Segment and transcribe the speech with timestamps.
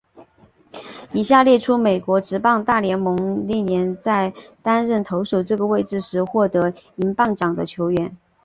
[1.13, 8.17] 以下列出美国职棒大联盟国联历年在担任投手这个位置时获得银棒奖的球员。